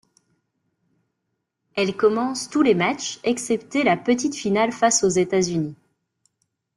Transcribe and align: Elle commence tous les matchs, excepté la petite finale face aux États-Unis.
Elle 1.75 1.95
commence 1.95 2.49
tous 2.49 2.63
les 2.63 2.73
matchs, 2.73 3.19
excepté 3.23 3.83
la 3.83 3.95
petite 3.97 4.33
finale 4.35 4.71
face 4.71 5.03
aux 5.03 5.09
États-Unis. 5.09 5.75